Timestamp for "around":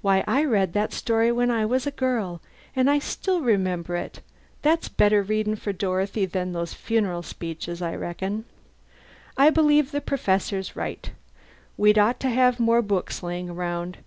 13.50-13.98